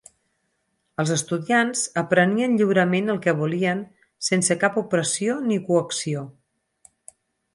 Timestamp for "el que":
3.15-3.35